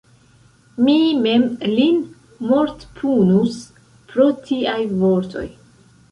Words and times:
Mi 0.85 0.93
mem 1.25 1.43
lin 1.79 1.99
mortpunus 2.51 3.59
pro 4.13 4.25
tiaj 4.47 4.79
vortoj! 5.03 5.45